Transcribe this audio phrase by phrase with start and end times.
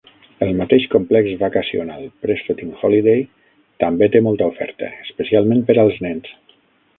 [0.43, 3.21] El mateix complex vacacional Prestatyn Holiday
[3.85, 6.35] també té molta oferta, especialment per als nens.